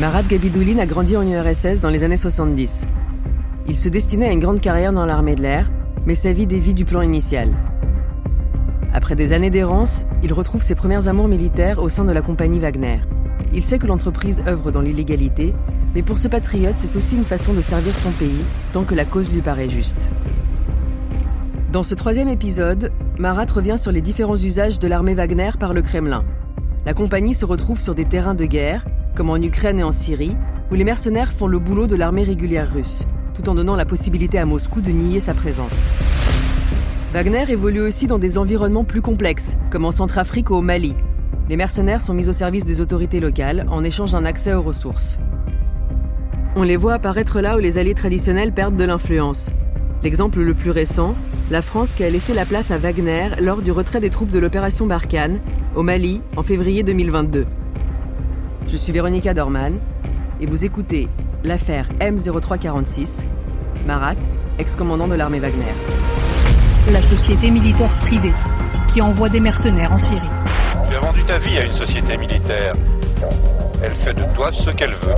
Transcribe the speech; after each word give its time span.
Marat 0.00 0.22
Gabidoulin 0.22 0.78
a 0.78 0.86
grandi 0.86 1.14
en 1.14 1.28
URSS 1.28 1.82
dans 1.82 1.90
les 1.90 2.04
années 2.04 2.16
70. 2.16 2.86
Il 3.68 3.76
se 3.76 3.90
destinait 3.90 4.28
à 4.28 4.32
une 4.32 4.40
grande 4.40 4.62
carrière 4.62 4.94
dans 4.94 5.04
l'armée 5.04 5.34
de 5.34 5.42
l'air, 5.42 5.70
mais 6.06 6.14
sa 6.14 6.32
vie 6.32 6.46
dévie 6.46 6.72
du 6.72 6.86
plan 6.86 7.02
initial. 7.02 7.52
Après 8.94 9.14
des 9.14 9.34
années 9.34 9.50
d'errance, 9.50 10.06
il 10.22 10.32
retrouve 10.32 10.62
ses 10.62 10.74
premières 10.74 11.08
amours 11.08 11.28
militaires 11.28 11.82
au 11.82 11.90
sein 11.90 12.06
de 12.06 12.12
la 12.12 12.22
compagnie 12.22 12.60
Wagner. 12.60 13.00
Il 13.52 13.62
sait 13.62 13.78
que 13.78 13.86
l'entreprise 13.86 14.42
œuvre 14.46 14.70
dans 14.70 14.80
l'illégalité, 14.80 15.54
mais 15.94 16.02
pour 16.02 16.16
ce 16.16 16.28
patriote, 16.28 16.78
c'est 16.78 16.96
aussi 16.96 17.16
une 17.16 17.24
façon 17.24 17.52
de 17.52 17.60
servir 17.60 17.94
son 17.94 18.12
pays, 18.12 18.44
tant 18.72 18.84
que 18.84 18.94
la 18.94 19.04
cause 19.04 19.30
lui 19.30 19.42
paraît 19.42 19.68
juste. 19.68 20.08
Dans 21.72 21.82
ce 21.82 21.94
troisième 21.94 22.28
épisode, 22.28 22.90
Marat 23.18 23.52
revient 23.52 23.76
sur 23.76 23.92
les 23.92 24.00
différents 24.00 24.38
usages 24.38 24.78
de 24.78 24.88
l'armée 24.88 25.12
Wagner 25.12 25.50
par 25.60 25.74
le 25.74 25.82
Kremlin. 25.82 26.24
La 26.86 26.94
compagnie 26.94 27.34
se 27.34 27.44
retrouve 27.44 27.82
sur 27.82 27.94
des 27.94 28.06
terrains 28.06 28.34
de 28.34 28.46
guerre, 28.46 28.86
comme 29.14 29.30
en 29.30 29.36
Ukraine 29.36 29.80
et 29.80 29.84
en 29.84 29.92
Syrie, 29.92 30.36
où 30.70 30.74
les 30.74 30.84
mercenaires 30.84 31.32
font 31.32 31.46
le 31.46 31.58
boulot 31.58 31.86
de 31.86 31.96
l'armée 31.96 32.22
régulière 32.22 32.72
russe, 32.72 33.02
tout 33.34 33.48
en 33.48 33.54
donnant 33.54 33.76
la 33.76 33.84
possibilité 33.84 34.38
à 34.38 34.46
Moscou 34.46 34.80
de 34.80 34.90
nier 34.90 35.20
sa 35.20 35.34
présence. 35.34 35.88
Wagner 37.12 37.44
évolue 37.48 37.80
aussi 37.80 38.06
dans 38.06 38.20
des 38.20 38.38
environnements 38.38 38.84
plus 38.84 39.02
complexes, 39.02 39.56
comme 39.70 39.84
en 39.84 39.92
Centrafrique 39.92 40.50
ou 40.50 40.54
au 40.54 40.62
Mali. 40.62 40.94
Les 41.48 41.56
mercenaires 41.56 42.02
sont 42.02 42.14
mis 42.14 42.28
au 42.28 42.32
service 42.32 42.64
des 42.64 42.80
autorités 42.80 43.18
locales 43.18 43.66
en 43.68 43.82
échange 43.82 44.12
d'un 44.12 44.24
accès 44.24 44.54
aux 44.54 44.62
ressources. 44.62 45.18
On 46.54 46.62
les 46.62 46.76
voit 46.76 46.94
apparaître 46.94 47.40
là 47.40 47.56
où 47.56 47.58
les 47.58 47.78
alliés 47.78 47.94
traditionnels 47.94 48.52
perdent 48.52 48.76
de 48.76 48.84
l'influence. 48.84 49.50
L'exemple 50.04 50.40
le 50.40 50.54
plus 50.54 50.70
récent, 50.70 51.16
la 51.50 51.62
France 51.62 51.94
qui 51.94 52.04
a 52.04 52.10
laissé 52.10 52.32
la 52.32 52.44
place 52.44 52.70
à 52.70 52.78
Wagner 52.78 53.30
lors 53.40 53.60
du 53.60 53.72
retrait 53.72 54.00
des 54.00 54.10
troupes 54.10 54.30
de 54.30 54.38
l'opération 54.38 54.86
Barkhane, 54.86 55.40
au 55.74 55.82
Mali, 55.82 56.22
en 56.36 56.44
février 56.44 56.84
2022. 56.84 57.46
Je 58.68 58.76
suis 58.76 58.92
Véronica 58.92 59.34
Dorman 59.34 59.78
et 60.40 60.46
vous 60.46 60.64
écoutez 60.64 61.08
l'affaire 61.44 61.88
M0346, 62.00 63.24
Marat, 63.86 64.14
ex-commandant 64.58 65.08
de 65.08 65.14
l'armée 65.14 65.40
Wagner 65.40 65.74
la 66.90 67.02
société 67.02 67.50
militaire 67.50 67.92
privée, 68.00 68.32
qui 68.92 69.00
envoie 69.00 69.28
des 69.28 69.38
mercenaires 69.38 69.92
en 69.92 69.98
Syrie. 69.98 70.20
Tu 70.88 70.96
as 70.96 70.98
vendu 70.98 71.22
ta 71.22 71.38
vie 71.38 71.58
à 71.58 71.64
une 71.64 71.72
société 71.72 72.16
militaire. 72.16 72.74
Elle 73.82 73.94
fait 73.94 74.14
de 74.14 74.22
toi 74.34 74.50
ce 74.50 74.70
qu'elle 74.70 74.94
veut. 74.94 75.14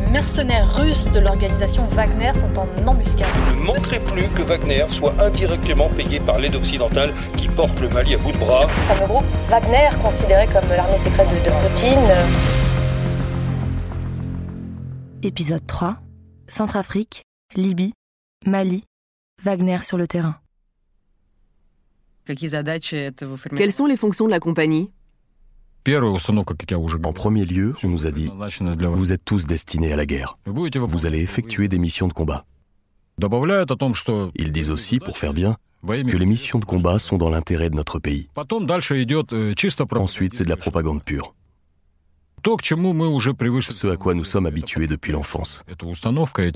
Les 0.00 0.06
mercenaires 0.12 0.76
russes 0.76 1.10
de 1.10 1.18
l'organisation 1.20 1.84
Wagner 1.88 2.32
sont 2.34 2.50
en 2.58 2.68
embuscade. 2.86 3.26
Ne 3.56 3.64
manquerait 3.64 4.00
plus 4.00 4.28
que 4.28 4.42
Wagner 4.42 4.84
soit 4.90 5.14
indirectement 5.20 5.88
payé 5.88 6.20
par 6.20 6.38
l'aide 6.38 6.54
occidentale 6.54 7.12
qui 7.36 7.48
porte 7.48 7.78
le 7.80 7.88
Mali 7.88 8.14
à 8.14 8.18
bout 8.18 8.32
de 8.32 8.38
bras. 8.38 8.62
Le 8.66 8.94
fameux 8.94 9.06
groupe 9.06 9.24
Wagner, 9.48 9.88
considéré 10.02 10.46
comme 10.46 10.68
l'armée 10.70 10.98
secrète 10.98 11.28
de, 11.30 11.34
de 11.34 11.50
Poutine. 11.68 11.98
Épisode 15.22 15.66
3 15.66 15.98
Centrafrique, 16.46 17.22
Libye, 17.56 17.92
Mali, 18.46 18.84
Wagner 19.42 19.78
sur 19.82 19.98
le 19.98 20.06
terrain. 20.06 20.36
Quelles 23.56 23.72
sont 23.72 23.86
les 23.86 23.96
fonctions 23.96 24.26
de 24.26 24.30
la 24.30 24.40
compagnie? 24.40 24.92
En 25.88 27.12
premier 27.12 27.44
lieu, 27.44 27.74
on 27.82 27.88
nous 27.88 28.06
a 28.06 28.10
dit 28.10 28.30
Vous 28.94 29.12
êtes 29.12 29.24
tous 29.24 29.46
destinés 29.46 29.92
à 29.92 29.96
la 29.96 30.04
guerre. 30.04 30.36
Vous 30.46 31.06
allez 31.06 31.20
effectuer 31.20 31.68
des 31.68 31.78
missions 31.78 32.08
de 32.08 32.12
combat. 32.12 32.44
Ils 34.36 34.52
disent 34.52 34.70
aussi, 34.70 34.98
pour 34.98 35.16
faire 35.16 35.32
bien, 35.32 35.56
que 35.86 36.16
les 36.16 36.26
missions 36.26 36.58
de 36.58 36.64
combat 36.64 36.98
sont 36.98 37.16
dans 37.16 37.30
l'intérêt 37.30 37.70
de 37.70 37.76
notre 37.76 37.98
pays. 37.98 38.28
Ensuite, 39.92 40.34
c'est 40.34 40.44
de 40.44 40.50
la 40.50 40.56
propagande 40.56 41.02
pure. 41.02 41.34
Ce 42.48 43.88
à 43.88 43.96
quoi 43.98 44.14
nous 44.14 44.24
sommes 44.24 44.46
habitués 44.46 44.86
depuis 44.86 45.12
l'enfance. 45.12 45.62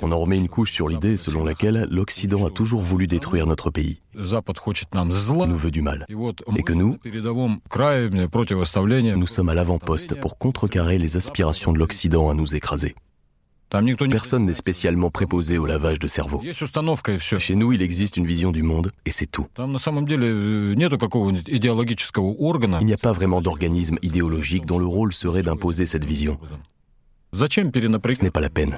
On 0.03 0.13
en 0.13 0.19
remet 0.19 0.39
une 0.39 0.49
couche 0.49 0.73
sur 0.73 0.89
l'idée 0.89 1.19
selon 1.19 1.45
laquelle 1.45 1.87
l'Occident 1.91 2.47
a 2.47 2.51
toujours 2.51 2.81
voulu 2.81 3.07
détruire 3.07 3.47
notre 3.47 3.71
pays, 3.71 4.01
nous 4.15 5.57
veut 5.57 5.71
du 5.71 5.83
mal, 5.83 6.07
et 6.57 6.63
que 6.63 6.73
nous, 6.73 6.97
nous 9.17 9.27
sommes 9.27 9.49
à 9.51 9.55
l'avant-poste 9.55 10.19
pour 10.19 10.39
contrecarrer 10.39 10.97
les 10.97 11.17
aspirations 11.19 11.73
de 11.75 11.79
l'Occident 11.79 12.31
à 12.31 12.35
nous 12.35 12.55
écraser. 12.55 12.95
Personne 14.11 14.45
n'est 14.45 14.53
spécialement 14.53 15.11
préposé 15.11 15.57
au 15.57 15.65
lavage 15.65 15.99
de 15.99 16.07
cerveau. 16.07 16.43
Chez 17.39 17.55
nous, 17.55 17.73
il 17.73 17.81
existe 17.81 18.19
une 18.19 18.27
vision 18.27 18.51
du 18.51 18.63
monde, 18.63 18.93
et 19.07 19.11
c'est 19.11 19.27
tout. 19.27 19.47
Il 19.59 19.67
n'y 22.87 22.93
a 22.93 22.99
pas 22.99 23.13
vraiment 23.13 23.41
d'organisme 23.41 23.99
idéologique 24.03 24.67
dont 24.67 24.79
le 24.79 24.87
rôle 24.87 25.13
serait 25.15 25.43
d'imposer 25.43 25.87
cette 25.87 26.05
vision. 26.05 26.39
Ce 27.35 28.23
n'est 28.23 28.31
pas 28.31 28.41
la 28.41 28.51
peine. 28.51 28.77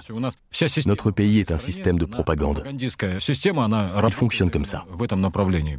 Notre 0.87 1.11
pays 1.11 1.41
est 1.41 1.51
un 1.51 1.59
système 1.59 1.99
de 1.99 2.05
propagande. 2.05 2.63
Il 2.79 4.13
fonctionne 4.13 4.51
comme 4.51 4.65
ça. 4.65 4.87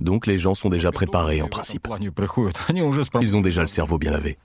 Donc 0.01 0.27
les 0.27 0.37
gens 0.37 0.55
sont 0.55 0.69
déjà 0.69 0.91
préparés 0.91 1.41
en 1.41 1.47
principe. 1.47 1.87
Ils 3.21 3.37
ont 3.37 3.41
déjà 3.41 3.61
le 3.61 3.67
cerveau 3.67 3.97
bien 3.97 4.11
lavé. 4.11 4.37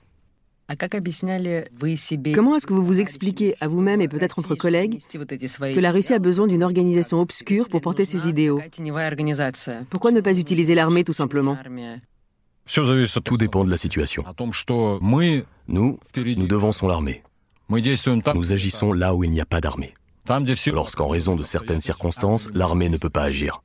Comment 2.33 2.55
est-ce 2.55 2.67
que 2.67 2.73
vous 2.73 2.83
vous 2.83 2.99
expliquez 2.99 3.55
à 3.59 3.67
vous-même 3.67 4.01
et 4.01 4.07
peut-être 4.07 4.39
entre 4.39 4.55
collègues 4.55 4.99
que 5.11 5.79
la 5.79 5.91
Russie 5.91 6.13
a 6.13 6.19
besoin 6.19 6.47
d'une 6.47 6.63
organisation 6.63 7.19
obscure 7.19 7.67
pour 7.67 7.81
porter 7.81 8.05
ses 8.05 8.27
idéaux? 8.27 8.61
Pourquoi 9.89 10.11
ne 10.11 10.21
pas 10.21 10.37
utiliser 10.37 10.75
l'armée 10.75 11.03
tout 11.03 11.13
simplement? 11.13 11.57
Tout 12.65 13.37
dépend 13.37 13.65
de 13.65 13.71
la 13.71 13.77
situation. 13.77 14.23
Nous, 15.67 15.99
nous 16.07 16.47
devances 16.47 16.83
l'armée. 16.83 17.23
Nous 17.69 18.53
agissons 18.53 18.93
là 18.93 19.15
où 19.15 19.23
il 19.23 19.31
n'y 19.31 19.41
a 19.41 19.45
pas 19.45 19.61
d'armée. 19.61 19.93
Lorsqu'en 20.67 21.07
raison 21.07 21.35
de 21.35 21.43
certaines 21.43 21.81
circonstances, 21.81 22.49
l'armée 22.53 22.89
ne 22.89 22.97
peut 22.97 23.09
pas 23.09 23.23
agir. 23.23 23.61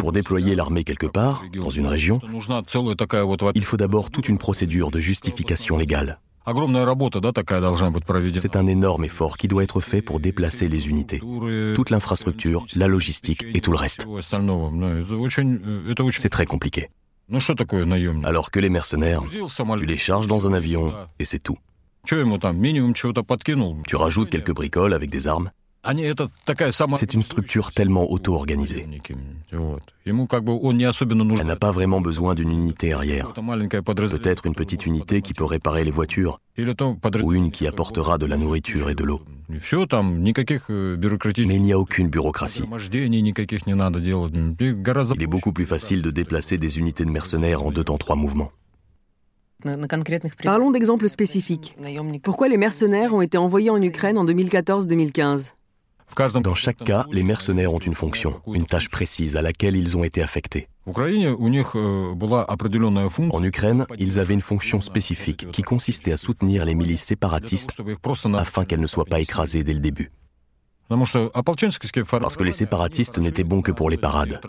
Pour 0.00 0.12
déployer 0.12 0.54
l'armée 0.54 0.84
quelque 0.84 1.06
part, 1.06 1.44
dans 1.54 1.70
une 1.70 1.86
région, 1.86 2.20
il 3.54 3.64
faut 3.64 3.76
d'abord 3.76 4.10
toute 4.10 4.28
une 4.28 4.38
procédure 4.38 4.90
de 4.90 5.00
justification 5.00 5.76
légale. 5.76 6.18
C'est 8.40 8.56
un 8.56 8.66
énorme 8.66 9.04
effort 9.04 9.36
qui 9.36 9.48
doit 9.48 9.62
être 9.62 9.80
fait 9.80 10.02
pour 10.02 10.18
déplacer 10.18 10.68
les 10.68 10.88
unités, 10.88 11.22
toute 11.74 11.90
l'infrastructure, 11.90 12.66
la 12.74 12.88
logistique 12.88 13.46
et 13.54 13.60
tout 13.60 13.70
le 13.70 13.76
reste. 13.76 14.06
C'est 16.10 16.28
très 16.28 16.46
compliqué. 16.46 16.88
Alors 18.24 18.50
que 18.50 18.60
les 18.60 18.68
mercenaires, 18.68 19.22
tu 19.24 19.86
les 19.86 19.96
charges 19.96 20.26
dans 20.26 20.48
un 20.48 20.52
avion 20.52 20.92
et 21.18 21.24
c'est 21.24 21.38
tout. 21.38 21.56
Tu 22.04 22.16
rajoutes 23.96 24.30
quelques 24.30 24.52
bricoles 24.52 24.92
avec 24.92 25.10
des 25.10 25.28
armes, 25.28 25.52
c'est 26.96 27.14
une 27.14 27.22
structure 27.22 27.72
tellement 27.72 28.10
auto-organisée. 28.10 28.86
Elle 30.06 31.46
n'a 31.46 31.56
pas 31.56 31.70
vraiment 31.72 32.00
besoin 32.00 32.34
d'une 32.34 32.50
unité 32.50 32.92
arrière. 32.92 33.32
Peut-être 33.32 34.46
une 34.46 34.54
petite 34.54 34.86
unité 34.86 35.22
qui 35.22 35.34
peut 35.34 35.44
réparer 35.44 35.82
les 35.84 35.90
voitures, 35.90 36.40
ou 37.22 37.32
une 37.32 37.50
qui 37.50 37.66
apportera 37.66 38.16
de 38.18 38.26
la 38.26 38.36
nourriture 38.36 38.90
et 38.90 38.94
de 38.94 39.02
l'eau. 39.02 39.22
Mais 39.48 39.58
il 41.56 41.62
n'y 41.62 41.72
a 41.72 41.78
aucune 41.78 42.08
bureaucratie. 42.08 42.62
Il 45.14 45.22
est 45.22 45.26
beaucoup 45.26 45.52
plus 45.52 45.66
facile 45.66 46.02
de 46.02 46.10
déplacer 46.10 46.58
des 46.58 46.78
unités 46.78 47.04
de 47.04 47.10
mercenaires 47.10 47.64
en 47.64 47.72
deux 47.72 47.84
temps 47.84 47.98
trois 47.98 48.16
mouvements. 48.16 48.52
Parlons 50.42 50.70
d'exemples 50.70 51.08
spécifiques. 51.08 51.76
Pourquoi 52.22 52.48
les 52.48 52.56
mercenaires 52.56 53.14
ont 53.14 53.20
été 53.20 53.38
envoyés 53.38 53.70
en 53.70 53.80
Ukraine 53.80 54.18
en 54.18 54.24
2014-2015 54.24 55.52
dans 56.42 56.54
chaque 56.54 56.84
cas, 56.84 57.06
les 57.10 57.22
mercenaires 57.22 57.72
ont 57.72 57.78
une 57.78 57.94
fonction, 57.94 58.40
une 58.52 58.64
tâche 58.64 58.88
précise 58.88 59.36
à 59.36 59.42
laquelle 59.42 59.76
ils 59.76 59.96
ont 59.96 60.04
été 60.04 60.22
affectés. 60.22 60.68
En 60.86 60.92
Ukraine, 63.44 63.86
ils 63.98 64.18
avaient 64.18 64.34
une 64.34 64.40
fonction 64.40 64.80
spécifique 64.80 65.50
qui 65.50 65.62
consistait 65.62 66.12
à 66.12 66.16
soutenir 66.16 66.64
les 66.64 66.74
milices 66.74 67.04
séparatistes 67.04 67.70
afin 68.34 68.64
qu'elles 68.64 68.80
ne 68.80 68.86
soient 68.86 69.04
pas 69.04 69.20
écrasées 69.20 69.64
dès 69.64 69.74
le 69.74 69.80
début. 69.80 70.10
Parce 70.88 72.36
que 72.36 72.42
les 72.42 72.52
séparatistes 72.52 73.18
n'étaient 73.18 73.44
bons 73.44 73.62
que 73.62 73.72
pour 73.72 73.88
les 73.88 73.96
parades. 73.96 74.40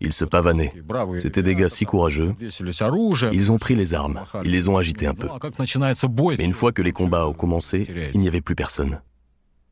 Ils 0.00 0.12
se 0.12 0.24
pavanaient. 0.24 0.74
C'étaient 1.18 1.42
des 1.42 1.54
gars 1.54 1.68
si 1.68 1.84
courageux. 1.84 2.34
Ils 3.32 3.52
ont 3.52 3.58
pris 3.58 3.76
les 3.76 3.94
armes. 3.94 4.22
Ils 4.44 4.50
les 4.50 4.68
ont 4.68 4.76
agitées 4.76 5.06
un 5.06 5.14
peu. 5.14 5.28
Mais 6.38 6.44
une 6.44 6.54
fois 6.54 6.72
que 6.72 6.82
les 6.82 6.92
combats 6.92 7.26
ont 7.26 7.32
commencé, 7.32 8.10
il 8.14 8.20
n'y 8.20 8.28
avait 8.28 8.40
plus 8.40 8.54
personne. 8.54 9.00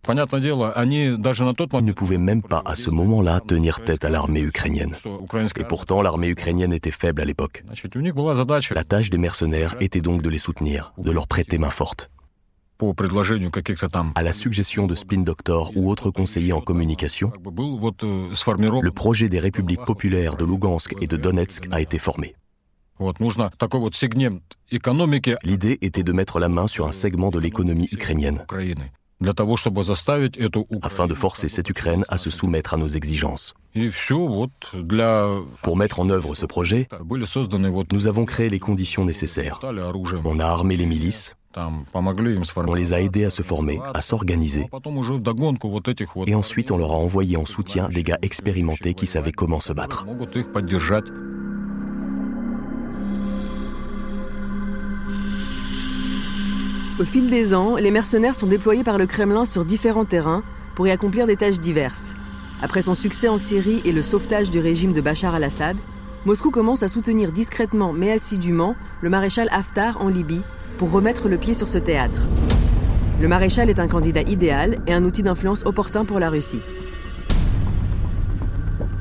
Ils 0.07 1.85
ne 1.85 1.93
pouvaient 1.93 2.19
même 2.19 2.43
pas 2.43 2.63
à 2.65 2.75
ce 2.75 2.91
moment-là 2.91 3.41
tenir 3.41 3.83
tête 3.85 4.05
à 4.05 4.11
l'armée 4.11 4.41
ukrainienne. 4.41 4.95
Et 5.57 5.65
pourtant, 5.65 6.03
l'armée 6.03 6.29
ukrainienne 6.29 6.73
était 6.73 6.91
faible 6.91 7.21
à 7.21 7.25
l'époque. 7.25 7.65
La 8.75 8.85
tâche 8.85 9.11
des 9.11 9.19
mercenaires 9.19 9.77
était 9.81 10.01
donc 10.01 10.23
de 10.23 10.29
les 10.31 10.39
soutenir, 10.39 10.93
de 10.99 11.11
leur 11.11 11.27
prêter 11.27 11.59
main 11.59 11.71
forte. 11.71 12.11
À 14.15 14.23
la 14.23 14.33
suggestion 14.33 14.87
de 14.87 14.95
Spin 14.95 15.23
Doctor 15.23 15.73
ou 15.75 15.91
autres 15.91 16.11
conseillers 16.11 16.53
en 16.53 16.61
communication, 16.61 17.33
le 17.45 18.91
projet 18.91 19.29
des 19.29 19.41
républiques 19.41 19.85
populaires 19.85 20.37
de 20.37 20.45
Lugansk 20.45 20.95
et 21.01 21.09
de 21.09 21.17
Donetsk 21.17 21.67
a 21.73 21.81
été 21.81 21.99
formé. 21.99 22.37
L'idée 25.45 25.79
était 25.83 26.03
de 26.03 26.13
mettre 26.13 26.39
la 26.39 26.49
main 26.49 26.67
sur 26.67 26.87
un 26.87 26.93
segment 26.93 27.31
de 27.31 27.39
l'économie 27.39 27.89
ukrainienne 27.93 28.45
afin 30.83 31.07
de 31.07 31.15
forcer 31.15 31.49
cette 31.49 31.71
Ukraine 31.71 32.05
à 32.09 32.19
se 32.19 32.31
soumettre 32.31 32.75
à 32.75 32.77
nos 32.77 32.89
exigences. 32.89 33.55
Pour 35.63 35.77
mettre 35.77 36.01
en 36.01 36.11
œuvre 36.11 36.35
ce 36.35 36.47
projet, 36.47 36.89
nous 37.93 38.07
avons 38.07 38.25
créé 38.25 38.49
les 38.49 38.59
conditions 38.59 39.05
nécessaires. 39.05 39.61
On 40.25 40.39
a 40.39 40.47
armé 40.47 40.77
les 40.77 40.87
milices, 40.87 41.35
on 41.57 42.75
les 42.75 42.93
a 42.93 43.01
aidés 43.01 43.25
à 43.25 43.31
se 43.31 43.43
former, 43.43 43.81
à 43.95 44.01
s'organiser, 44.01 44.69
et 46.27 46.35
ensuite 46.35 46.71
on 46.71 46.77
leur 46.77 46.93
a 46.93 46.97
envoyé 46.97 47.37
en 47.37 47.45
soutien 47.45 47.89
des 47.89 48.05
gars 48.05 48.19
expérimentés 48.23 48.95
qui 48.95 49.07
savaient 49.07 49.33
comment 49.33 49.61
se 49.61 49.73
battre. 49.73 50.07
Au 56.99 57.05
fil 57.05 57.31
des 57.31 57.55
ans, 57.55 57.77
les 57.77 57.93
mercenaires 57.93 58.35
sont 58.35 58.49
déployés 58.49 58.83
par 58.83 58.99
le 58.99 59.07
Kremlin 59.07 59.45
sur 59.45 59.65
différents 59.65 60.05
terrains 60.05 60.43
pour 60.75 60.89
y 60.89 60.91
accomplir 60.91 61.29
des 61.29 61.37
tâches 61.37 61.61
diverses. 61.61 62.17
Après 62.61 62.83
son 62.83 62.95
succès 62.95 63.29
en 63.29 63.39
Syrie 63.39 63.81
et 63.85 63.93
le 63.93 64.03
sauvetage 64.03 64.51
du 64.51 64.59
régime 64.59 64.93
de 64.93 65.01
Bachar 65.01 65.37
al-Assad, 65.37 65.77
Moscou 66.27 66.51
commence 66.51 66.83
à 66.83 66.89
soutenir 66.89 67.31
discrètement 67.31 67.93
mais 67.93 68.11
assidûment 68.11 68.75
le 69.01 69.11
maréchal 69.11 69.49
Haftar 69.53 70.03
en 70.03 70.09
Libye 70.09 70.43
pour 70.77 70.91
remettre 70.91 71.29
le 71.29 71.39
pied 71.39 71.55
sur 71.55 71.69
ce 71.69 71.79
théâtre. 71.79 72.27
Le 73.21 73.29
maréchal 73.29 73.71
est 73.71 73.79
un 73.79 73.87
candidat 73.87 74.23
idéal 74.23 74.79
et 74.89 74.93
un 74.93 75.05
outil 75.05 75.23
d'influence 75.23 75.67
opportun 75.67 76.05
pour 76.05 76.19
la 76.19 76.31
Russie. 76.31 76.63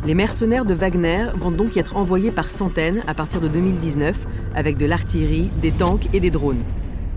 Les 0.05 0.13
mercenaires 0.13 0.65
de 0.65 0.75
Wagner 0.75 1.29
vont 1.35 1.49
donc 1.49 1.75
y 1.75 1.79
être 1.79 1.97
envoyés 1.97 2.29
par 2.29 2.51
centaines 2.51 3.01
à 3.07 3.15
partir 3.15 3.41
de 3.41 3.47
2019 3.47 4.27
avec 4.53 4.77
de 4.77 4.85
l'artillerie, 4.85 5.49
des 5.63 5.71
tanks 5.71 6.07
et 6.13 6.19
des 6.19 6.29
drones. 6.29 6.63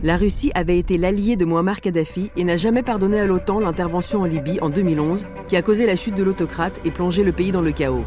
La 0.03 0.17
Russie 0.17 0.51
avait 0.55 0.79
été 0.79 0.97
l'allié 0.97 1.37
de 1.37 1.45
Muammar 1.45 1.83
Kadhafi 1.83 2.31
et 2.35 2.45
n'a 2.45 2.57
jamais 2.57 2.83
pardonné 2.83 3.21
à 3.21 3.27
l'OTAN 3.27 3.61
l'intervention 3.61 4.23
en 4.23 4.25
Libye 4.25 4.59
en 4.63 4.71
2011 4.71 5.27
qui 5.47 5.57
a 5.57 5.63
causé 5.63 5.85
la 5.85 5.95
chute 5.95 6.15
de 6.15 6.23
l'autocrate 6.23 6.81
et 6.87 6.91
plongé 6.91 7.23
le 7.23 7.33
pays 7.33 7.53
dans 7.53 7.61
le 7.61 7.71
chaos. 7.71 8.05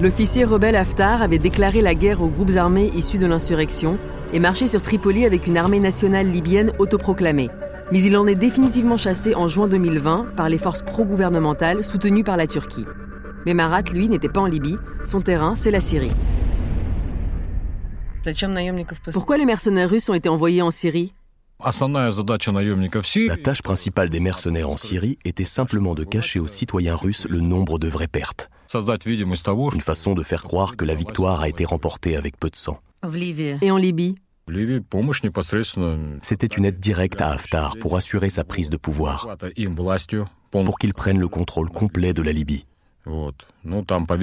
L'officier 0.00 0.44
rebelle 0.44 0.76
Haftar 0.76 1.22
avait 1.22 1.38
déclaré 1.38 1.80
la 1.80 1.96
guerre 1.96 2.22
aux 2.22 2.28
groupes 2.28 2.54
armés 2.56 2.92
issus 2.94 3.18
de 3.18 3.26
l'insurrection 3.26 3.98
et 4.32 4.38
marché 4.38 4.68
sur 4.68 4.80
Tripoli 4.80 5.24
avec 5.24 5.48
une 5.48 5.56
armée 5.56 5.80
nationale 5.80 6.30
libyenne 6.30 6.70
autoproclamée. 6.78 7.50
Mais 7.90 8.00
il 8.00 8.16
en 8.16 8.28
est 8.28 8.36
définitivement 8.36 8.96
chassé 8.96 9.34
en 9.34 9.48
juin 9.48 9.66
2020 9.66 10.26
par 10.36 10.48
les 10.48 10.58
forces 10.58 10.82
pro-gouvernementales 10.82 11.82
soutenues 11.82 12.24
par 12.24 12.36
la 12.36 12.46
Turquie. 12.46 12.86
Mais 13.44 13.54
Marat, 13.54 13.82
lui, 13.92 14.08
n'était 14.08 14.28
pas 14.28 14.40
en 14.40 14.46
Libye, 14.46 14.76
son 15.04 15.20
terrain, 15.20 15.56
c'est 15.56 15.70
la 15.72 15.80
Syrie. 15.80 16.12
Pourquoi 19.12 19.38
les 19.38 19.44
mercenaires 19.44 19.90
russes 19.90 20.08
ont 20.08 20.14
été 20.14 20.28
envoyés 20.28 20.62
en 20.62 20.70
Syrie? 20.70 21.12
La 21.58 23.36
tâche 23.36 23.62
principale 23.62 24.10
des 24.10 24.20
mercenaires 24.20 24.68
en 24.68 24.76
Syrie 24.76 25.18
était 25.24 25.44
simplement 25.44 25.94
de 25.94 26.04
cacher 26.04 26.38
aux 26.38 26.46
citoyens 26.46 26.96
russes 26.96 27.26
le 27.30 27.40
nombre 27.40 27.78
de 27.78 27.88
vraies 27.88 28.08
pertes. 28.08 28.50
Une 28.74 29.80
façon 29.80 30.14
de 30.14 30.22
faire 30.22 30.42
croire 30.42 30.76
que 30.76 30.84
la 30.84 30.94
victoire 30.94 31.40
a 31.40 31.48
été 31.48 31.64
remportée 31.64 32.16
avec 32.16 32.38
peu 32.38 32.50
de 32.50 32.56
sang. 32.56 32.78
Et 33.62 33.70
en 33.70 33.76
Libye? 33.78 34.16
C'était 36.22 36.46
une 36.46 36.64
aide 36.64 36.78
directe 36.78 37.20
à 37.20 37.30
Haftar 37.30 37.76
pour 37.78 37.96
assurer 37.96 38.30
sa 38.30 38.44
prise 38.44 38.70
de 38.70 38.76
pouvoir, 38.76 39.36
pour 40.50 40.78
qu'il 40.78 40.94
prenne 40.94 41.18
le 41.18 41.28
contrôle 41.28 41.70
complet 41.70 42.12
de 42.12 42.22
la 42.22 42.32
Libye. 42.32 42.66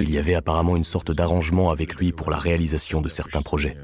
Il 0.03 0.11
y 0.11 0.17
avait 0.17 0.35
apparemment 0.35 0.75
une 0.75 0.83
sorte 0.83 1.11
d'arrangement 1.11 1.71
avec 1.71 1.95
lui 1.95 2.11
pour 2.11 2.29
la 2.29 2.37
réalisation 2.37 3.01
de 3.01 3.09
certains 3.09 3.41
projets. 3.41 3.77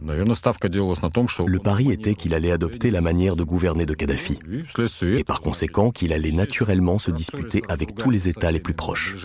Le 0.00 1.58
pari 1.58 1.92
était 1.92 2.14
qu'il 2.14 2.34
allait 2.34 2.50
adopter 2.50 2.90
la 2.90 3.00
manière 3.00 3.36
de 3.36 3.44
gouverner 3.44 3.84
de 3.86 3.94
Kadhafi, 3.94 4.38
et 5.02 5.24
par 5.24 5.40
conséquent 5.40 5.90
qu'il 5.90 6.12
allait 6.12 6.32
naturellement 6.32 6.98
se 6.98 7.10
disputer 7.10 7.62
avec 7.68 7.94
tous 7.94 8.10
les 8.10 8.28
États 8.28 8.50
les 8.50 8.58
plus 8.58 8.74
proches, 8.74 9.16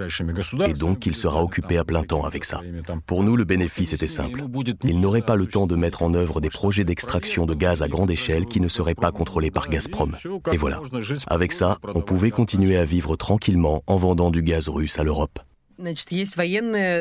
et 0.68 0.74
donc 0.74 1.00
qu'il 1.00 1.16
sera 1.16 1.42
occupé 1.42 1.78
à 1.78 1.86
plein 1.86 2.04
temps 2.04 2.25
avec 2.25 2.44
ça. 2.44 2.62
Pour 3.06 3.24
nous, 3.24 3.38
le 3.38 3.46
bénéfice 3.46 3.94
était 3.94 4.08
simple. 4.08 4.44
Il 4.84 5.00
n'aurait 5.00 5.22
pas 5.22 5.36
le 5.36 5.48
temps 5.48 5.68
de 5.68 5.75
mettre 5.75 6.04
en 6.04 6.14
œuvre 6.14 6.42
des 6.42 6.50
projets 6.50 6.84
d'extraction 6.84 7.46
de 7.46 7.54
gaz 7.54 7.81
à 7.81 7.88
grande 7.88 8.12
échelle 8.12 8.46
qui 8.46 8.60
ne 8.60 8.68
seraient 8.68 8.96
pas 8.96 9.12
contrôlés 9.12 9.52
par 9.52 9.70
Gazprom. 9.70 10.16
Et 10.52 10.58
voilà. 10.58 10.81
Avec 11.28 11.54
ça, 11.54 11.78
on 11.96 12.02
pouvait 12.02 12.31
continuer 12.31 12.78
à 12.78 12.86
vivre 12.86 13.16
tranquillement 13.16 13.84
en 13.88 13.96
vendant 13.96 14.31
du 14.31 14.42
gaz 14.42 14.68
russe 14.68 15.00
à 15.00 15.04
l'Europe. 15.04 15.40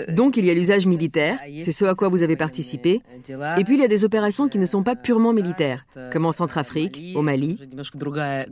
Donc 0.08 0.36
il 0.36 0.44
y 0.44 0.50
a 0.50 0.54
l'usage 0.54 0.86
militaire, 0.86 1.38
c'est 1.58 1.72
ce 1.72 1.84
à 1.84 1.94
quoi 1.94 2.08
vous 2.08 2.22
avez 2.22 2.36
participé, 2.36 3.00
et 3.56 3.64
puis 3.64 3.74
il 3.74 3.80
y 3.80 3.84
a 3.84 3.88
des 3.88 4.04
opérations 4.04 4.48
qui 4.48 4.58
ne 4.58 4.66
sont 4.66 4.82
pas 4.82 4.96
purement 4.96 5.32
militaires, 5.32 5.86
comme 6.12 6.26
en 6.26 6.32
Centrafrique, 6.32 7.02
au 7.14 7.22
Mali. 7.22 7.58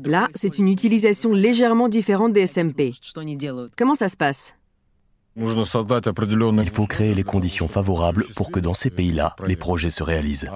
Là, 0.05 0.29
c'est 0.35 0.59
une 0.59 0.69
utilisation 0.69 1.33
légèrement 1.33 1.89
différente 1.89 2.33
des 2.33 2.47
SMP. 2.47 2.93
Comment 3.77 3.95
ça 3.95 4.09
se 4.09 4.17
passe? 4.17 4.55
Il 5.37 6.71
faut 6.71 6.87
créer 6.87 7.15
les 7.15 7.25
conditions 7.25 7.67
favorables 7.67 8.25
pour 8.37 8.53
que 8.53 8.61
dans 8.61 8.75
ces 8.75 8.91
pays-là, 8.91 9.35
les 9.47 9.57
projets 9.57 9.91
se 9.91 10.05
réalisent. 10.05 10.49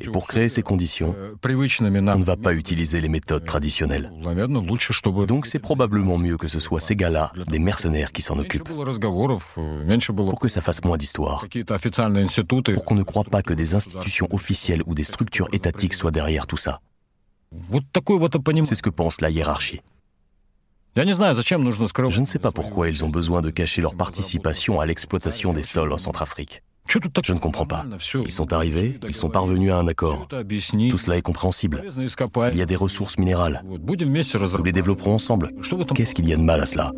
Et 0.00 0.10
pour 0.10 0.26
créer 0.26 0.48
ces 0.48 0.62
conditions, 0.62 1.14
on 1.44 2.18
ne 2.18 2.24
va 2.24 2.36
pas 2.36 2.52
utiliser 2.52 3.00
les 3.00 3.08
méthodes 3.08 3.44
traditionnelles. 3.44 4.10
Donc 5.26 5.46
c'est 5.46 5.58
probablement 5.60 6.18
mieux 6.18 6.36
que 6.36 6.48
ce 6.48 6.58
soit 6.58 6.80
ces 6.80 6.96
gars-là, 6.96 7.32
des 7.46 7.60
mercenaires, 7.60 8.10
qui 8.10 8.22
s'en 8.22 8.38
occupent. 8.38 8.68
Pour 8.68 10.40
que 10.40 10.48
ça 10.48 10.60
fasse 10.60 10.82
moins 10.84 10.96
d'histoire. 10.96 11.46
Pour 12.74 12.84
qu'on 12.84 12.94
ne 12.94 13.02
croit 13.04 13.24
pas 13.24 13.42
que 13.42 13.54
des 13.54 13.74
institutions 13.74 14.28
officielles 14.32 14.82
ou 14.86 14.94
des 14.94 15.04
structures 15.04 15.48
étatiques 15.52 15.94
soient 15.94 16.10
derrière 16.10 16.46
tout 16.46 16.56
ça. 16.56 16.80
C'est 18.64 18.74
ce 18.74 18.82
que 18.82 18.90
pense 18.90 19.20
la 19.20 19.30
hiérarchie. 19.30 19.80
Je 20.98 22.20
ne 22.20 22.24
sais 22.24 22.38
pas 22.40 22.50
pourquoi 22.50 22.88
ils 22.88 23.04
ont 23.04 23.08
besoin 23.08 23.40
de 23.40 23.50
cacher 23.50 23.80
leur 23.82 23.94
participation 23.94 24.80
à 24.80 24.86
l'exploitation 24.86 25.52
des 25.52 25.62
sols 25.62 25.92
en 25.92 25.98
Centrafrique. 25.98 26.64
Je 26.90 27.32
ne 27.32 27.38
comprends 27.38 27.66
pas. 27.66 27.84
Ils 28.24 28.32
sont 28.32 28.52
arrivés, 28.52 28.98
ils 29.06 29.14
sont 29.14 29.28
parvenus 29.28 29.70
à 29.70 29.78
un 29.78 29.86
accord. 29.86 30.26
Tout 30.28 30.98
cela 30.98 31.16
est 31.16 31.22
compréhensible. 31.22 31.84
Il 32.52 32.58
y 32.58 32.62
a 32.62 32.66
des 32.66 32.74
ressources 32.74 33.16
minérales. 33.16 33.62
Nous 33.64 33.94
les 34.64 34.72
développerons 34.72 35.14
ensemble. 35.14 35.50
Qu'est-ce 35.94 36.16
qu'il 36.16 36.28
y 36.28 36.32
a 36.32 36.36
de 36.36 36.42
mal 36.42 36.60
à 36.60 36.66
cela? 36.66 36.92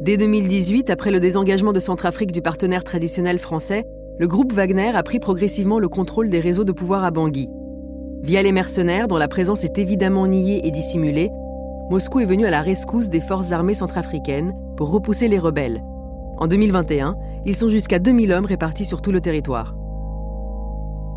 Dès 0.00 0.16
2018, 0.16 0.90
après 0.90 1.12
le 1.12 1.20
désengagement 1.20 1.72
de 1.72 1.78
Centrafrique 1.78 2.32
du 2.32 2.42
partenaire 2.42 2.82
traditionnel 2.82 3.38
français, 3.38 3.84
le 4.18 4.26
groupe 4.26 4.52
Wagner 4.52 4.88
a 4.88 5.04
pris 5.04 5.20
progressivement 5.20 5.78
le 5.78 5.88
contrôle 5.88 6.30
des 6.30 6.40
réseaux 6.40 6.64
de 6.64 6.72
pouvoir 6.72 7.04
à 7.04 7.12
Bangui. 7.12 7.46
Via 8.22 8.40
les 8.40 8.52
mercenaires, 8.52 9.08
dont 9.08 9.16
la 9.16 9.26
présence 9.26 9.64
est 9.64 9.78
évidemment 9.78 10.28
niée 10.28 10.64
et 10.64 10.70
dissimulée, 10.70 11.32
Moscou 11.90 12.20
est 12.20 12.24
venu 12.24 12.46
à 12.46 12.50
la 12.50 12.62
rescousse 12.62 13.08
des 13.08 13.20
forces 13.20 13.50
armées 13.50 13.74
centrafricaines 13.74 14.54
pour 14.76 14.92
repousser 14.92 15.26
les 15.26 15.40
rebelles. 15.40 15.82
En 16.38 16.46
2021, 16.46 17.16
ils 17.44 17.56
sont 17.56 17.68
jusqu'à 17.68 17.98
2000 17.98 18.32
hommes 18.32 18.44
répartis 18.44 18.84
sur 18.84 19.02
tout 19.02 19.10
le 19.10 19.20
territoire. 19.20 19.74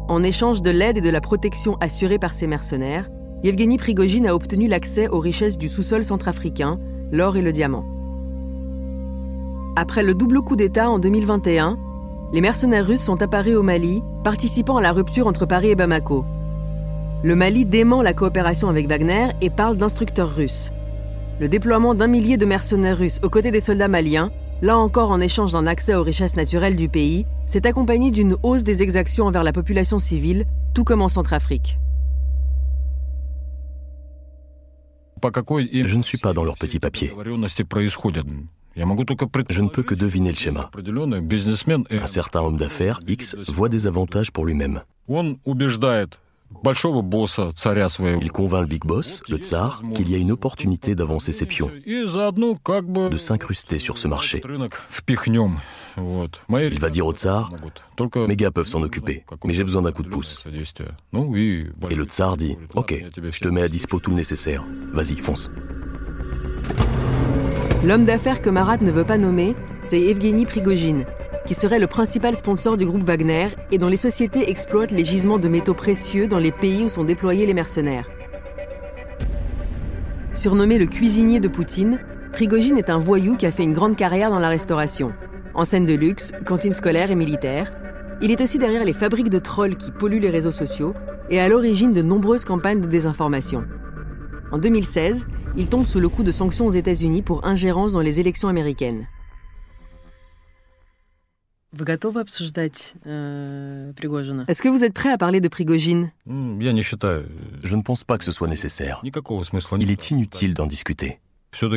En 0.08 0.24
échange 0.24 0.64
de 0.64 0.72
l'aide 0.72 0.98
et 0.98 1.02
de 1.02 1.10
la 1.10 1.22
protection 1.22 1.78
assurée 1.80 2.18
par 2.18 2.34
ces 2.34 2.48
mercenaires, 2.48 3.10
Yevgeny 3.44 3.78
Prigogine 3.78 4.26
a 4.26 4.34
obtenu 4.34 4.68
l'accès 4.68 5.08
aux 5.08 5.20
richesses 5.20 5.60
du 5.60 5.70
sous-sol 5.70 6.04
centrafricain, 6.04 6.80
l'or 7.12 7.38
et 7.38 7.44
le 7.44 7.52
diamant. 7.52 7.86
Après 9.76 10.02
le 10.02 10.16
double 10.16 10.42
coup 10.42 10.56
d'État 10.56 10.90
en 10.90 10.98
2021, 10.98 11.78
les 12.34 12.42
mercenaires 12.42 12.88
russes 12.88 13.04
sont 13.04 13.22
apparus 13.22 13.56
au 13.56 13.62
Mali, 13.62 14.02
participant 14.24 14.78
à 14.78 14.82
la 14.82 14.92
rupture 14.92 15.28
entre 15.28 15.46
Paris 15.46 15.70
et 15.70 15.76
Bamako. 15.76 16.26
Le 17.24 17.36
Mali 17.36 17.66
dément 17.66 18.02
la 18.02 18.14
coopération 18.14 18.70
avec 18.70 18.88
Wagner 18.88 19.30
et 19.42 19.50
parle 19.50 19.78
d'instructeurs 19.78 20.36
russes. 20.36 20.72
Le 21.40 21.50
déploiement 21.50 21.96
d'un 21.96 22.08
millier 22.08 22.38
de 22.38 22.46
mercenaires 22.46 22.98
russes 22.98 23.20
aux 23.24 23.30
côtés 23.30 23.52
des 23.52 23.60
soldats 23.60 23.88
maliens, 23.88 24.32
là 24.62 24.78
encore 24.78 25.12
en 25.12 25.20
échange 25.20 25.54
d'un 25.54 25.66
accès 25.66 25.96
aux 25.96 26.04
richesses 26.04 26.36
naturelles 26.36 26.76
du 26.76 26.88
pays, 26.88 27.26
s'est 27.46 27.66
accompagné 27.66 28.12
d'une 28.12 28.38
hausse 28.44 28.64
des 28.64 28.84
exactions 28.84 29.26
envers 29.26 29.44
la 29.44 29.54
population 29.54 30.00
civile, 30.00 30.46
tout 30.74 30.84
comme 30.84 31.02
en 31.02 31.10
Centrafrique. 31.10 31.80
Je 35.24 35.98
ne 35.98 36.04
suis 36.04 36.20
pas 36.20 36.34
dans 36.34 36.44
leurs 36.44 36.58
petits 36.58 36.80
papiers. 36.80 37.12
Je 37.16 37.32
ne 39.62 39.70
peux 39.70 39.84
que 39.84 39.96
deviner 39.96 40.30
le 40.30 40.38
schéma. 40.38 40.70
Un 41.90 42.08
certain 42.08 42.42
homme 42.42 42.58
d'affaires, 42.58 43.00
X, 43.08 43.36
voit 43.48 43.70
des 43.70 43.88
avantages 43.88 44.32
pour 44.32 44.46
lui-même. 44.46 44.82
Il 46.64 48.32
convainc 48.32 48.62
le 48.62 48.68
big 48.68 48.84
boss, 48.86 49.22
le 49.30 49.38
tsar, 49.38 49.82
qu'il 49.94 50.10
y 50.10 50.16
a 50.16 50.18
une 50.18 50.32
opportunité 50.32 50.96
d'avancer 50.96 51.32
ses 51.32 51.46
pions, 51.46 51.70
de 51.86 53.18
s'incruster 53.18 53.78
sur 53.80 53.98
ce 53.98 54.08
marché. 54.08 54.42
Il 56.50 56.80
va 56.80 56.90
dire 56.90 57.06
au 57.06 57.14
tsar, 57.14 57.52
mes 58.28 58.36
gars 58.36 58.52
peuvent 58.52 58.68
s'en 58.68 58.82
occuper, 58.82 59.24
mais 59.44 59.54
j'ai 59.54 59.64
besoin 59.64 59.84
d'un 59.84 59.92
coup 59.92 60.04
de 60.04 60.10
pouce. 60.10 60.44
Et 61.90 61.96
le 61.96 62.06
tsar 62.06 62.38
dit, 62.38 62.58
ok, 62.74 63.04
je 63.16 63.40
te 63.40 63.48
mets 63.48 63.62
à 63.62 63.68
dispo 63.68 64.00
tout 64.00 64.10
le 64.10 64.16
nécessaire, 64.16 64.64
vas-y, 64.94 65.18
fonce. 65.18 65.50
L'homme 67.84 68.06
d'affaires 68.06 68.42
que 68.42 68.50
Marat 68.50 68.78
ne 68.78 68.92
veut 68.92 69.04
pas 69.04 69.18
nommer, 69.20 69.56
c'est 69.84 70.02
Evgeny 70.02 70.48
Prigogine, 70.48 71.06
qui 71.46 71.54
serait 71.54 71.80
le 71.80 71.88
principal 71.88 72.36
sponsor 72.36 72.78
du 72.78 72.86
groupe 72.86 73.04
Wagner 73.04 73.50
et 73.72 73.78
dont 73.78 73.88
les 73.88 73.98
sociétés 73.98 74.50
exploitent 74.50 74.92
les 74.92 75.06
gisements 75.06 75.38
de 75.38 75.48
métaux 75.48 75.74
précieux 75.74 76.28
dans 76.28 76.40
les 76.40 76.52
pays 76.52 76.84
où 76.84 76.90
sont 76.90 77.04
déployés 77.04 77.46
les 77.46 77.54
mercenaires. 77.54 78.10
Surnommé 80.34 80.78
le 80.78 80.86
cuisinier 80.86 81.40
de 81.40 81.48
Poutine, 81.48 82.00
Prigogine 82.34 82.78
est 82.78 82.90
un 82.90 83.00
voyou 83.00 83.38
qui 83.38 83.46
a 83.46 83.52
fait 83.52 83.64
une 83.64 83.74
grande 83.74 83.96
carrière 83.96 84.30
dans 84.30 84.40
la 84.40 84.50
restauration. 84.50 85.14
En 85.54 85.64
scène 85.64 85.86
de 85.86 85.94
luxe, 85.94 86.34
cantine 86.46 86.74
scolaire 86.74 87.10
et 87.10 87.16
militaire. 87.16 87.72
Il 88.22 88.32
est 88.32 88.42
aussi 88.42 88.58
derrière 88.58 88.84
les 88.84 88.92
fabriques 88.92 89.30
de 89.30 89.40
trolls 89.40 89.78
qui 89.78 89.92
polluent 89.92 90.20
les 90.20 90.30
réseaux 90.30 90.52
sociaux 90.52 90.94
et 91.30 91.40
à 91.40 91.48
l'origine 91.48 91.94
de 91.94 92.02
nombreuses 92.02 92.44
campagnes 92.44 92.82
de 92.82 92.88
désinformation. 92.88 93.64
En 94.52 94.58
2016, 94.58 95.28
il 95.56 95.68
tombe 95.68 95.86
sous 95.86 96.02
le 96.02 96.10
coup 96.10 96.24
de 96.24 96.32
sanctions 96.32 96.68
aux 96.68 96.72
États-Unis 96.72 97.22
pour 97.22 97.46
ingérence 97.46 97.94
dans 97.94 98.02
les 98.02 98.20
élections 98.20 98.50
américaines. 98.50 99.08
Est-ce 104.48 104.62
que 104.62 104.70
vous 104.70 104.84
êtes 104.84 104.94
prêt 104.94 105.12
à 105.12 105.17
parler 105.17 105.41
de 105.41 105.48
Prigogine? 105.48 106.12
Je 106.27 107.75
ne 107.75 107.82
pense 107.82 108.03
pas 108.03 108.17
que 108.17 108.24
ce 108.24 108.32
soit 108.32 108.48
nécessaire. 108.48 109.01
Il 109.03 109.91
est 109.91 110.12
inutile 110.12 110.53
d'en 110.53 110.67
discuter. 110.67 111.20
C'est 111.51 111.67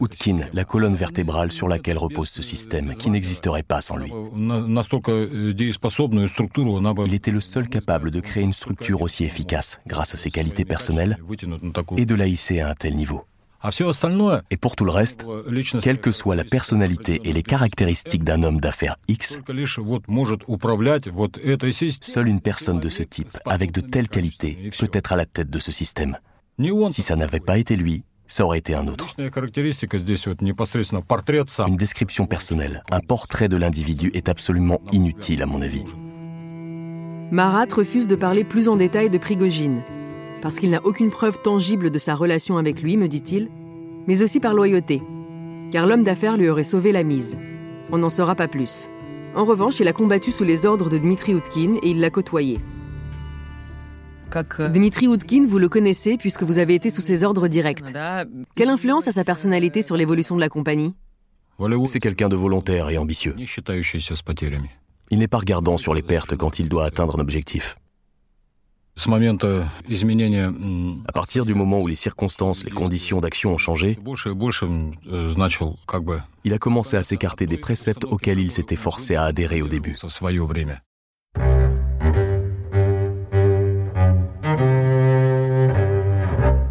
Utkin, 0.00 0.38
la 0.52 0.64
colonne 0.64 0.94
vertébrale 0.94 1.50
sur 1.50 1.66
laquelle 1.66 1.98
repose 1.98 2.28
ce 2.28 2.42
système, 2.42 2.94
qui 2.94 3.10
n'existerait 3.10 3.64
pas 3.64 3.80
sans 3.80 3.96
lui. 3.96 4.12
Il 7.06 7.14
était 7.14 7.30
le 7.32 7.40
seul 7.40 7.68
capable 7.68 8.10
de 8.12 8.20
créer 8.20 8.44
une 8.44 8.52
structure 8.52 9.02
aussi 9.02 9.24
efficace, 9.24 9.80
grâce 9.86 10.14
à 10.14 10.16
ses 10.16 10.30
qualités 10.30 10.64
personnelles, 10.64 11.18
et 11.96 12.06
de 12.06 12.14
la 12.14 12.26
hisser 12.28 12.60
à 12.60 12.70
un 12.70 12.74
tel 12.74 12.94
niveau. 12.94 13.24
Et 14.50 14.56
pour 14.56 14.76
tout 14.76 14.84
le 14.84 14.90
reste, 14.90 15.24
quelle 15.82 16.00
que 16.00 16.12
soit 16.12 16.36
la 16.36 16.44
personnalité 16.44 17.20
et 17.24 17.32
les 17.32 17.42
caractéristiques 17.42 18.24
d'un 18.24 18.42
homme 18.42 18.60
d'affaires 18.60 18.96
X, 19.08 19.38
seule 22.00 22.28
une 22.28 22.40
personne 22.40 22.80
de 22.80 22.88
ce 22.88 23.02
type, 23.02 23.28
avec 23.44 23.72
de 23.72 23.80
telles 23.80 24.08
qualités, 24.08 24.70
peut 24.78 24.90
être 24.92 25.12
à 25.12 25.16
la 25.16 25.26
tête 25.26 25.50
de 25.50 25.58
ce 25.58 25.72
système. 25.72 26.18
Si 26.90 27.02
ça 27.02 27.16
n'avait 27.16 27.40
pas 27.40 27.58
été 27.58 27.76
lui, 27.76 28.04
ça 28.26 28.44
aurait 28.44 28.58
été 28.58 28.74
un 28.74 28.86
autre. 28.86 29.14
Une 31.66 31.76
description 31.76 32.26
personnelle, 32.26 32.82
un 32.90 33.00
portrait 33.00 33.48
de 33.48 33.56
l'individu 33.56 34.10
est 34.14 34.28
absolument 34.28 34.80
inutile 34.92 35.42
à 35.42 35.46
mon 35.46 35.60
avis. 35.60 35.84
Marat 37.32 37.66
refuse 37.72 38.08
de 38.08 38.16
parler 38.16 38.44
plus 38.44 38.68
en 38.68 38.76
détail 38.76 39.10
de 39.10 39.18
Prigogine, 39.18 39.82
parce 40.42 40.58
qu'il 40.58 40.70
n'a 40.70 40.84
aucune 40.84 41.10
preuve 41.10 41.40
tangible 41.42 41.90
de 41.90 41.98
sa 41.98 42.14
relation 42.14 42.56
avec 42.56 42.82
lui, 42.82 42.96
me 42.96 43.08
dit-il, 43.08 43.48
mais 44.06 44.22
aussi 44.22 44.40
par 44.40 44.54
loyauté, 44.54 45.02
car 45.70 45.86
l'homme 45.86 46.02
d'affaires 46.02 46.36
lui 46.36 46.48
aurait 46.48 46.64
sauvé 46.64 46.92
la 46.92 47.02
mise. 47.02 47.38
On 47.92 47.98
n'en 47.98 48.10
saura 48.10 48.34
pas 48.34 48.48
plus. 48.48 48.88
En 49.34 49.44
revanche, 49.44 49.80
il 49.80 49.88
a 49.88 49.92
combattu 49.92 50.30
sous 50.30 50.44
les 50.44 50.66
ordres 50.66 50.90
de 50.90 50.98
Dmitri 50.98 51.32
Utkin 51.32 51.74
et 51.82 51.90
il 51.90 52.00
l'a 52.00 52.10
côtoyé. 52.10 52.60
Dmitri 54.72 55.06
Utkin, 55.06 55.44
vous 55.46 55.58
le 55.58 55.68
connaissez 55.68 56.16
puisque 56.16 56.42
vous 56.42 56.58
avez 56.58 56.74
été 56.74 56.90
sous 56.90 57.00
ses 57.00 57.24
ordres 57.24 57.48
directs. 57.48 57.82
Quelle 58.54 58.68
influence 58.68 59.08
a 59.08 59.12
sa 59.12 59.24
personnalité 59.24 59.82
sur 59.82 59.96
l'évolution 59.96 60.36
de 60.36 60.40
la 60.40 60.48
compagnie? 60.48 60.94
C'est 61.86 62.00
quelqu'un 62.00 62.28
de 62.28 62.36
volontaire 62.36 62.88
et 62.90 62.96
ambitieux. 62.96 63.34
Il 65.10 65.18
n'est 65.18 65.28
pas 65.28 65.38
regardant 65.38 65.76
sur 65.76 65.94
les 65.94 66.02
pertes 66.02 66.36
quand 66.36 66.58
il 66.58 66.68
doit 66.68 66.84
atteindre 66.84 67.18
un 67.18 67.20
objectif. 67.20 67.76
À 71.08 71.12
partir 71.12 71.44
du 71.44 71.54
moment 71.54 71.80
où 71.80 71.86
les 71.86 71.94
circonstances, 71.94 72.64
les 72.64 72.70
conditions 72.70 73.20
d'action 73.20 73.54
ont 73.54 73.58
changé, 73.58 73.98
il 76.44 76.54
a 76.54 76.58
commencé 76.58 76.96
à 76.96 77.02
s'écarter 77.02 77.46
des 77.46 77.58
préceptes 77.58 78.04
auxquels 78.04 78.38
il 78.38 78.50
s'était 78.50 78.76
forcé 78.76 79.14
à 79.14 79.24
adhérer 79.24 79.62
au 79.62 79.68
début. 79.68 79.96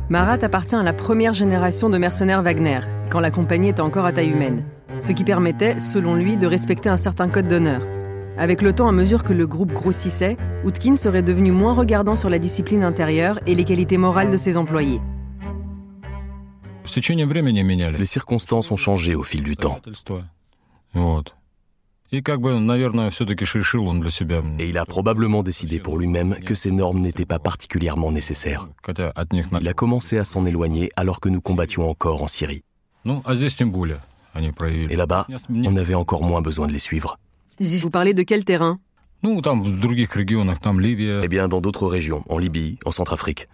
Marat 0.10 0.40
appartient 0.42 0.76
à 0.76 0.82
la 0.82 0.94
première 0.94 1.34
génération 1.34 1.88
de 1.90 2.00
mercenaires 2.00 2.42
Wagner, 2.42 2.80
quand 3.12 3.20
la 3.20 3.30
compagnie 3.30 3.70
était 3.70 3.82
encore 3.82 4.06
à 4.06 4.12
taille 4.12 4.32
humaine, 4.32 4.66
ce 5.02 5.12
qui 5.12 5.24
permettait, 5.24 5.80
selon 5.80 6.16
lui, 6.16 6.36
de 6.36 6.48
respecter 6.48 6.90
un 6.90 6.98
certain 6.98 7.30
code 7.30 7.48
d'honneur. 7.48 7.82
Avec 8.40 8.62
le 8.62 8.72
temps, 8.72 8.88
à 8.88 8.94
mesure 8.94 9.26
que 9.26 9.34
le 9.34 9.46
groupe 9.46 9.74
grossissait, 9.74 10.38
Utkin 10.66 10.96
serait 10.96 11.24
devenu 11.24 11.52
moins 11.52 11.74
regardant 11.74 12.16
sur 12.16 12.30
la 12.30 12.40
discipline 12.40 12.86
intérieure 12.86 13.38
et 13.46 13.54
les 13.54 13.66
qualités 13.66 13.98
morales 13.98 14.32
de 14.32 14.38
ses 14.38 14.56
employés. 14.56 15.02
Les 16.96 18.06
circonstances 18.06 18.72
ont 18.72 18.78
changé 18.78 19.14
au 19.14 19.24
fil 19.24 19.44
du 19.44 19.58
temps. 19.58 19.82
Et 22.12 22.22
il 24.70 24.78
a 24.78 24.86
probablement 24.86 25.44
décidé 25.44 25.80
pour 25.80 25.98
lui-même 25.98 26.40
que 26.40 26.56
ces 26.56 26.72
normes 26.72 27.02
n'étaient 27.02 27.26
pas 27.26 27.40
particulièrement 27.40 28.14
nécessaires. 28.14 28.70
Il 29.60 29.68
a 29.68 29.74
commencé 29.74 30.18
à 30.18 30.24
s'en 30.24 30.46
éloigner 30.46 30.90
alors 30.96 31.20
que 31.20 31.28
nous 31.28 31.42
combattions 31.42 31.90
encore 31.90 32.24
en 32.24 32.28
Syrie. 32.28 32.64
Et 33.06 34.96
là-bas, 34.96 35.28
on 35.54 35.76
avait 35.76 35.96
encore 35.96 36.24
moins 36.24 36.42
besoin 36.42 36.68
de 36.68 36.72
les 36.72 36.80
suivre. 36.80 37.18
Vous 37.60 37.90
parlez 37.90 38.14
de 38.14 38.24
quel 38.24 38.46
terrain? 38.46 38.80
Eh 41.24 41.28
bien, 41.28 41.50
dans 41.50 41.60
d'autres 41.60 41.88
régions, 41.88 42.24
en 42.30 42.38
Libye, 42.38 42.78
en 42.86 42.92
Centrafrique. 42.92 43.48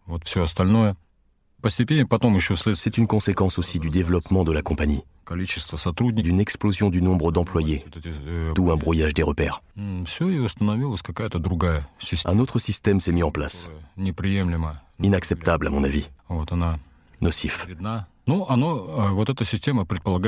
C'est 1.68 2.98
une 2.98 3.08
conséquence 3.08 3.58
aussi 3.58 3.80
du 3.80 3.90
développement 3.90 4.44
de 4.44 4.52
la 4.52 4.62
compagnie, 4.62 5.02
d'une 5.28 6.40
explosion 6.40 6.92
du 6.92 7.02
nombre 7.02 7.32
d'employés, 7.32 7.84
d'où 8.54 8.72
un 8.72 8.76
brouillage 8.76 9.16
des 9.16 9.24
repères. 9.24 9.64
Un 12.26 12.40
autre 12.40 12.60
système 12.60 13.00
s'est 13.00 13.12
mis 13.12 13.24
en 13.24 13.32
place, 13.32 13.72
inacceptable 15.00 15.66
à 15.66 15.70
mon 15.72 15.84
avis, 15.84 16.08
nocif. 17.22 17.68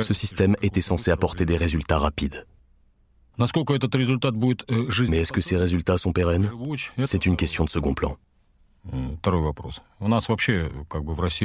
Ce 0.01 0.13
système 0.13 0.55
était 0.63 0.81
censé 0.81 1.11
apporter 1.11 1.45
des 1.45 1.57
résultats 1.57 1.99
rapides. 1.99 2.47
Mais 3.39 5.17
est-ce 5.17 5.31
que 5.31 5.41
ces 5.41 5.57
résultats 5.57 5.97
sont 5.97 6.11
pérennes? 6.11 6.49
C'est 7.05 7.25
une 7.25 7.35
question 7.35 7.65
de 7.65 7.69
second 7.69 7.93
plan. 7.93 8.17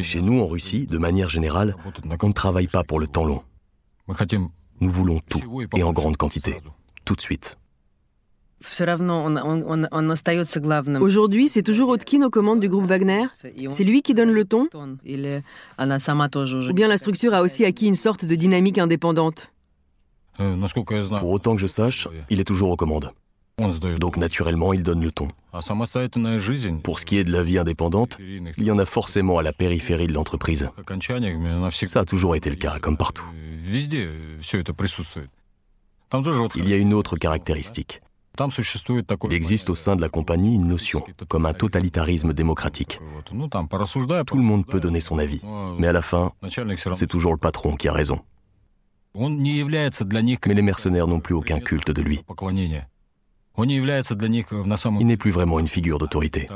Chez 0.03 0.23
nous, 0.23 0.41
en 0.41 0.47
Russie, 0.47 0.87
de 0.87 0.99
manière 0.99 1.29
générale, 1.29 1.77
on 2.23 2.29
ne 2.29 2.33
travaille 2.33 2.69
pas 2.69 2.85
pour 2.85 3.01
le 3.01 3.07
temps 3.07 3.25
long. 3.25 3.43
Nous 4.81 4.91
voulons 4.91 5.21
tout, 5.29 5.63
et 5.77 5.83
en 5.83 5.93
grande 5.93 6.17
quantité, 6.17 6.61
tout 7.05 7.15
de 7.15 7.21
suite. 7.21 7.57
Aujourd'hui, 11.01 11.49
c'est 11.49 11.63
toujours 11.63 11.89
Otkin 11.89 12.23
aux 12.23 12.31
commandes 12.31 12.61
du 12.61 12.69
groupe 12.69 12.85
Wagner. 12.85 13.27
C'est 13.35 13.85
lui 13.85 14.03
qui 14.03 14.15
donne 14.15 14.31
le 14.31 14.45
ton. 14.45 14.69
Ou 14.75 16.73
bien 16.73 16.89
la 16.89 16.99
structure 16.99 17.35
a 17.35 17.43
aussi 17.43 17.65
acquis 17.65 17.87
une 17.87 17.97
sorte 17.97 18.25
de 18.25 18.35
dynamique 18.35 18.79
indépendante 18.79 19.52
pour 20.39 21.31
autant 21.31 21.55
que 21.55 21.61
je 21.61 21.67
sache, 21.67 22.09
il 22.31 22.41
est 22.41 22.45
toujours 22.45 22.71
aux 22.71 22.77
commandes. 22.77 23.13
Donc 23.99 24.17
naturellement, 24.17 24.73
il 24.73 24.83
donne 24.83 25.03
le 25.03 25.13
ton. 25.13 25.29
Pour 26.83 26.99
ce 26.99 27.05
qui 27.05 27.19
est 27.19 27.25
de 27.25 27.33
la 27.33 27.43
vie 27.43 27.59
indépendante, 27.59 28.19
il 28.21 28.65
y 28.65 28.71
en 28.71 28.79
a 28.79 28.85
forcément 28.85 29.39
à 29.39 29.43
la 29.43 29.53
périphérie 29.53 30.07
de 30.07 30.15
l'entreprise. 30.15 30.71
Ça 31.87 32.01
a 32.01 32.05
toujours 32.05 32.35
été 32.35 32.51
le 32.51 32.57
cas, 32.57 32.79
comme 32.81 32.97
partout. 32.97 33.25
Il 36.57 36.69
y 36.69 36.73
a 36.73 36.77
une 36.77 36.95
autre 36.95 37.17
caractéristique. 37.17 38.01
Il 38.39 39.33
existe 39.33 39.69
au 39.69 39.75
sein 39.75 39.95
de 39.95 40.01
la 40.01 40.09
compagnie 40.09 40.55
une 40.55 40.67
notion, 40.67 41.05
comme 41.29 41.45
un 41.45 41.53
totalitarisme 41.53 42.33
démocratique. 42.33 42.99
Tout 43.27 44.37
le 44.37 44.43
monde 44.43 44.67
peut 44.67 44.81
donner 44.81 45.01
son 45.01 45.19
avis, 45.19 45.43
mais 45.79 45.89
à 45.89 45.93
la 45.93 46.03
fin, 46.03 46.33
c'est 46.95 47.07
toujours 47.07 47.33
le 47.33 47.39
patron 47.39 47.77
qui 47.77 47.89
a 47.89 47.93
raison. 47.93 48.21
Mais 49.15 50.55
les 50.55 50.63
mercenaires 50.63 51.07
n'ont 51.07 51.21
plus 51.21 51.35
aucun 51.35 51.61
culte 51.61 51.91
de 51.91 52.03
lui. 52.03 52.21
Il 53.59 55.07
n'est 55.07 55.17
plus 55.17 55.31
vraiment 55.31 55.61
une 55.61 55.69
figure 55.69 55.99
d'autorité. 55.99 56.49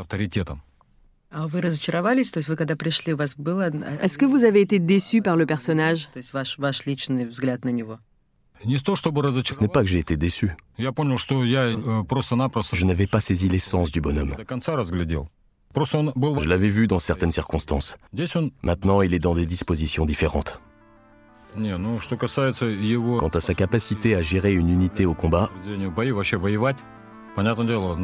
Est-ce 4.02 4.18
que 4.18 4.25
vous 4.25 4.44
avez 4.44 4.60
été 4.60 4.78
déçu 4.78 5.22
par 5.22 5.36
le 5.36 5.44
personnage? 5.44 6.08
Ce 6.14 6.36
n'est 9.60 9.68
pas 9.68 9.82
que 9.82 9.88
j'ai 9.88 9.98
été 9.98 10.16
déçu. 10.16 10.50
Je 10.78 12.84
n'avais 12.86 13.06
pas 13.06 13.20
saisi 13.20 13.48
l'essence 13.48 13.92
du 13.92 14.00
bonhomme. 14.00 14.34
Je 15.78 16.48
l'avais 16.48 16.70
vu 16.70 16.86
dans 16.86 16.98
certaines 16.98 17.30
circonstances. 17.30 17.98
Maintenant, 18.62 19.02
il 19.02 19.12
est 19.12 19.18
dans 19.18 19.34
des 19.34 19.44
dispositions 19.44 20.06
différentes. 20.06 20.58
Quant 21.54 23.28
à 23.28 23.40
sa 23.40 23.54
capacité 23.54 24.14
à 24.14 24.22
gérer 24.22 24.52
une 24.52 24.68
unité 24.68 25.06
au 25.06 25.14
combat, 25.14 25.50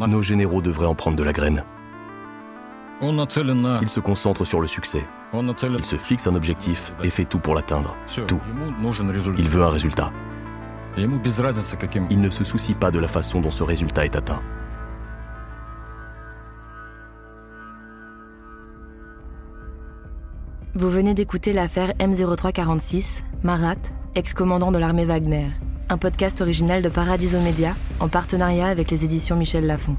nos 0.09 0.23
généraux 0.23 0.63
devraient 0.63 0.87
en 0.87 0.95
prendre 0.95 1.17
de 1.17 1.23
la 1.23 1.33
graine. 1.33 1.65
Il 3.03 3.89
se 3.89 4.01
concentre 4.01 4.45
sur 4.45 4.61
le 4.61 4.67
succès, 4.67 5.05
Il 5.35 5.85
se 5.85 5.97
fixe 5.97 6.27
un 6.27 6.35
objectif 6.35 6.93
et 7.03 7.11
fait 7.11 7.25
tout 7.25 7.39
pour 7.39 7.55
l'atteindre. 7.55 7.97
Tout. 8.29 8.41
Il 9.39 9.49
veut 9.49 9.63
un 9.63 9.71
résultat. 9.71 10.13
Il 10.97 12.21
ne 12.21 12.31
se 12.31 12.45
soucie 12.45 12.75
pas 12.75 12.91
de 12.91 12.99
la 12.99 13.09
façon 13.09 13.41
dont 13.41 13.51
ce 13.51 13.63
résultat 13.63 14.05
est 14.05 14.15
atteint. 14.15 14.41
Vous 20.75 20.89
venez 20.89 21.13
d'écouter 21.13 21.53
l'affaire 21.53 21.93
M0346, 21.99 23.23
Marat, 23.45 23.75
ex-commandant 24.15 24.71
de 24.71 24.79
l'armée 24.79 25.05
Wagner, 25.05 25.49
un 25.89 25.99
podcast 25.99 26.41
original 26.41 26.81
de 26.81 26.89
Paradiso 26.89 27.41
Media 27.41 27.75
en 27.99 28.07
partenariat 28.07 28.69
avec 28.69 28.93
les 28.93 29.05
éditions 29.05 29.35
Michel 29.35 29.67
Lafon. 29.67 29.97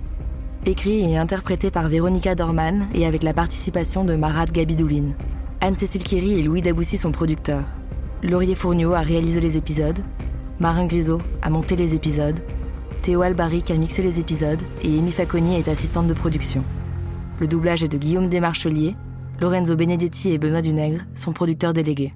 Écrit 0.66 1.12
et 1.12 1.18
interprété 1.18 1.70
par 1.70 1.90
Véronica 1.90 2.36
Dorman 2.36 2.88
et 2.94 3.06
avec 3.06 3.22
la 3.22 3.34
participation 3.34 4.06
de 4.06 4.16
Marat 4.16 4.46
Gabidouline. 4.46 5.16
Anne-Cécile 5.60 6.06
Kiri 6.06 6.40
et 6.40 6.42
Louis 6.42 6.62
Daboussi 6.62 6.98
sont 6.98 7.12
producteurs. 7.12 7.66
Laurier 8.22 8.56
Fourniot 8.56 8.94
a 8.94 9.02
réalisé 9.02 9.42
les 9.42 9.58
épisodes. 9.58 10.00
Marin 10.62 10.86
Grisot 10.86 11.22
a 11.42 11.50
monté 11.50 11.76
les 11.76 11.96
épisodes. 11.96 12.40
Théo 13.02 13.24
Albaric 13.24 13.72
a 13.72 13.76
mixé 13.76 14.02
les 14.04 14.22
épisodes 14.22 14.62
et 14.84 14.98
Amy 14.98 15.12
Faconi 15.12 15.58
est 15.58 15.68
assistante 15.68 16.08
de 16.08 16.14
production. 16.14 16.64
Le 17.42 17.48
doublage 17.48 17.84
est 17.84 17.92
de 17.92 17.98
Guillaume 17.98 18.30
Desmarchelier 18.30 18.96
Lorenzo 19.42 19.76
Benedetti 19.76 20.30
et 20.30 20.38
Benoît 20.38 20.62
Dunègre 20.62 21.02
sont 21.14 21.34
producteurs 21.34 21.74
délégués. 21.74 22.14